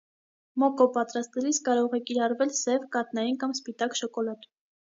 Մոկկո 0.63 0.87
պատրաստելիս 0.95 1.59
կարող 1.69 1.93
է 1.97 2.01
կիրառվել 2.09 2.57
սև, 2.63 2.89
կաթնային 2.97 3.41
կամ 3.45 3.55
սպիտակ 3.59 3.99
շոկոլադ։ 4.01 4.53